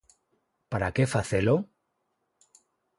Para 0.71 0.89
que 0.95 1.11
facelo? 1.13 1.55